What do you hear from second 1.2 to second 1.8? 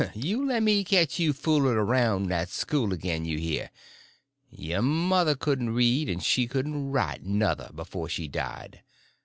fooling